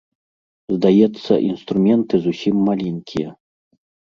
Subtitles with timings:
[0.77, 3.29] Здаецца, інструменты зусім маленькія.